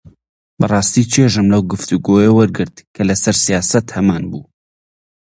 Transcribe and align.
بەڕاستی 0.59 1.09
چێژم 1.13 1.47
لەو 1.53 1.61
گفتوگۆیە 1.71 2.31
وەرگرت 2.37 2.75
کە 2.95 3.01
لەسەر 3.09 3.35
سیاسەت 3.45 3.87
هەمانبوو. 3.95 4.43